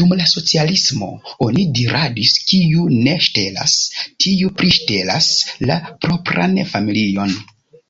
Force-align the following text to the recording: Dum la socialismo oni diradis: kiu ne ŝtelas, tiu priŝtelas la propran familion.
Dum 0.00 0.12
la 0.18 0.26
socialismo 0.32 1.08
oni 1.46 1.64
diradis: 1.78 2.36
kiu 2.52 2.86
ne 3.08 3.16
ŝtelas, 3.26 3.76
tiu 4.26 4.54
priŝtelas 4.62 5.34
la 5.72 5.82
propran 6.08 6.58
familion. 6.74 7.38